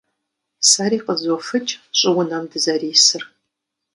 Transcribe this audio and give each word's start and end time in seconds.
Сэри 0.69 0.99
къызофыкӀ 1.05 1.73
щӀыунэм 1.99 2.43
дызэрисыр. 2.51 3.23